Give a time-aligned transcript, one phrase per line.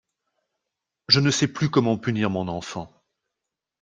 [1.09, 2.91] Je ne sais plus comment punir mon enfant.